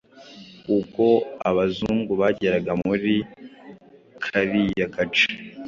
[0.75, 1.05] ubwo
[1.49, 3.13] abazungu bageraga muri
[4.23, 5.27] kariya gace